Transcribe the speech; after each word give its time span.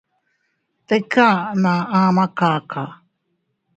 Tika 0.87 1.25
aʼa 1.35 1.51
naa 1.63 1.83
ama 1.99 2.25
kaka. 2.37 2.83